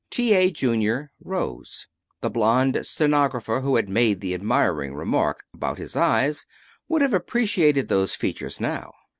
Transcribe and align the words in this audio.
T. 0.09 0.33
A. 0.33 0.49
Junior 0.49 1.11
rose. 1.23 1.85
The 2.21 2.31
blonde 2.31 2.83
stenographer 2.87 3.59
who 3.59 3.75
had 3.75 3.87
made 3.87 4.19
the 4.19 4.33
admiring 4.33 4.95
remark 4.95 5.43
anent 5.55 5.77
his 5.77 5.95
eyes 5.95 6.47
would 6.87 7.03
have 7.03 7.13
appreciated 7.13 7.87
those 7.87 8.15
features 8.15 8.59
now. 8.59 8.95